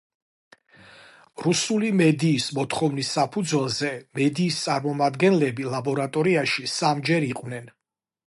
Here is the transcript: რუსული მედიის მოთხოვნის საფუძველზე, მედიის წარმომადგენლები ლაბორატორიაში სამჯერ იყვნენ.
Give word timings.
რუსული 1.43 1.89
მედიის 1.97 2.47
მოთხოვნის 2.59 3.11
საფუძველზე, 3.17 3.91
მედიის 4.19 4.57
წარმომადგენლები 4.63 5.69
ლაბორატორიაში 5.75 6.67
სამჯერ 6.75 7.29
იყვნენ. 7.31 7.71